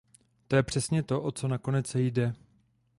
To 0.47 0.55
je 0.55 0.63
přesně 0.63 1.03
to, 1.03 1.21
o 1.21 1.31
co 1.31 1.47
nakonec 1.47 1.95
jde. 1.95 2.33